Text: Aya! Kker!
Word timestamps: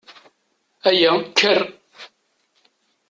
Aya! 0.89 1.11
Kker! 1.35 1.61